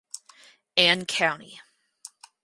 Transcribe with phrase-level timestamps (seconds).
[0.77, 1.61] Anne County.